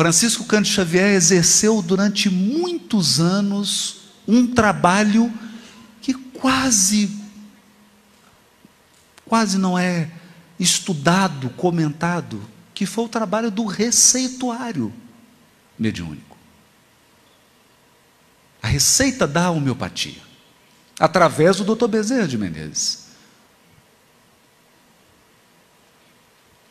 [0.00, 5.30] Francisco Cândido Xavier exerceu durante muitos anos um trabalho
[6.00, 7.20] que quase
[9.26, 10.10] quase não é
[10.58, 12.40] estudado, comentado,
[12.72, 14.90] que foi o trabalho do receituário
[15.78, 16.38] mediúnico.
[18.62, 20.22] A receita da homeopatia,
[20.98, 21.88] através do Dr.
[21.88, 23.09] Bezerra de Menezes.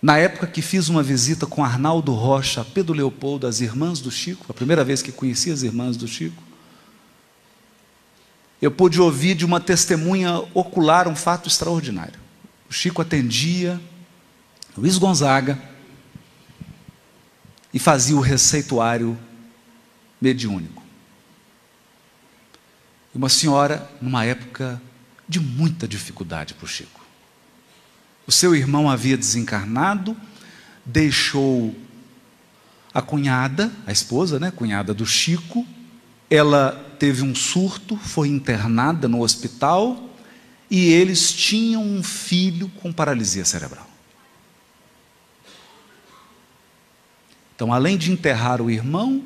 [0.00, 4.46] Na época que fiz uma visita com Arnaldo Rocha, Pedro Leopoldo, as irmãs do Chico,
[4.48, 6.42] a primeira vez que conheci as irmãs do Chico,
[8.62, 12.18] eu pude ouvir de uma testemunha ocular um fato extraordinário.
[12.68, 13.80] O Chico atendia
[14.76, 15.60] Luiz Gonzaga
[17.74, 19.18] e fazia o receituário
[20.20, 20.82] mediúnico.
[23.14, 24.80] Uma senhora, numa época
[25.28, 26.97] de muita dificuldade para o Chico.
[28.28, 30.14] O seu irmão havia desencarnado,
[30.84, 31.74] deixou
[32.92, 35.66] a cunhada, a esposa, né, cunhada do Chico,
[36.28, 40.10] ela teve um surto, foi internada no hospital
[40.70, 43.88] e eles tinham um filho com paralisia cerebral.
[47.56, 49.24] Então, além de enterrar o irmão,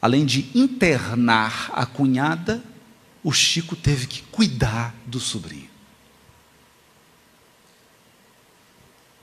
[0.00, 2.64] além de internar a cunhada,
[3.22, 5.71] o Chico teve que cuidar do sobrinho.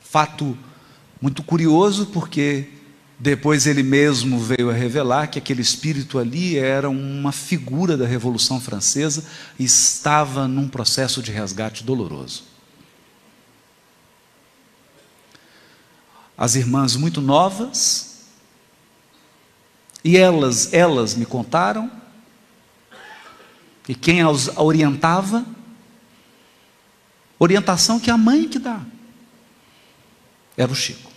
[0.09, 0.57] Fato
[1.21, 2.67] muito curioso, porque
[3.19, 8.59] depois ele mesmo veio a revelar que aquele espírito ali era uma figura da Revolução
[8.59, 9.23] Francesa
[9.59, 12.41] e estava num processo de resgate doloroso.
[16.35, 18.21] As irmãs muito novas,
[20.03, 21.91] e elas, elas me contaram,
[23.87, 25.45] e quem as orientava,
[27.37, 28.81] orientação que a mãe que dá
[30.61, 31.09] era o Chico.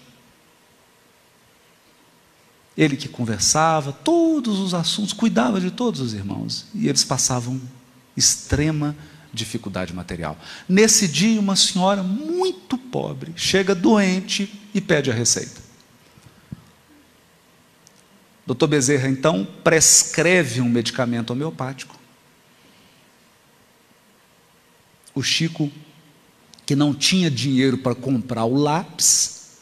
[2.78, 6.66] Ele que conversava, todos os assuntos, cuidava de todos os irmãos.
[6.72, 7.60] E eles passavam
[8.16, 8.96] extrema
[9.32, 10.38] dificuldade material.
[10.68, 15.60] Nesse dia, uma senhora muito pobre chega doente e pede a receita.
[18.46, 21.98] Doutor Bezerra, então, prescreve um medicamento homeopático.
[25.14, 25.70] O Chico
[26.64, 29.58] que não tinha dinheiro para comprar o lápis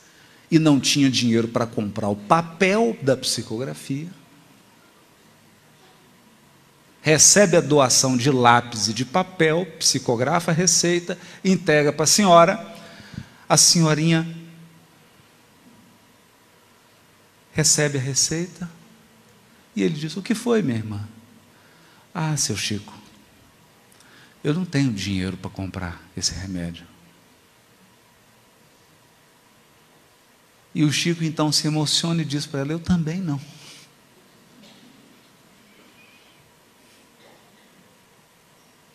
[0.50, 4.08] e não tinha dinheiro para comprar o papel da psicografia,
[7.00, 12.76] recebe a doação de lápis e de papel, psicografa a receita, entrega para a senhora,
[13.48, 14.36] a senhorinha
[17.52, 18.70] recebe a receita
[19.74, 21.08] e ele diz: O que foi, minha irmã?
[22.14, 22.92] Ah, seu Chico,
[24.42, 26.86] eu não tenho dinheiro para comprar esse remédio.
[30.74, 33.40] E o Chico então se emociona e diz para ela: Eu também não.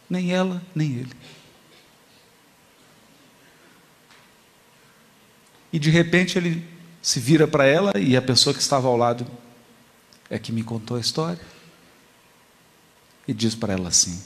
[0.10, 1.14] Nem ela, nem ele.
[5.74, 6.66] E de repente ele
[7.02, 9.28] se vira para ela e a pessoa que estava ao lado
[10.30, 11.42] é que me contou a história.
[13.28, 14.24] E diz para ela assim: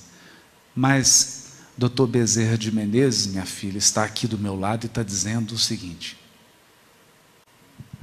[0.80, 5.52] Mas doutor Bezerra de Menezes, minha filha, está aqui do meu lado e está dizendo
[5.52, 6.18] o seguinte: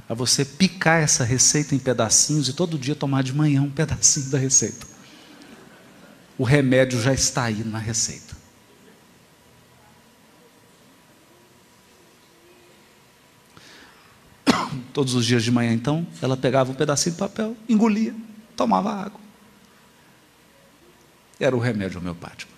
[0.07, 4.29] a você picar essa receita em pedacinhos e todo dia tomar de manhã um pedacinho
[4.29, 4.85] da receita.
[6.37, 8.37] O remédio já está aí na receita.
[14.93, 18.13] Todos os dias de manhã, então, ela pegava um pedacinho de papel, engolia,
[18.55, 19.19] tomava água.
[21.39, 22.56] Era o remédio homeopático.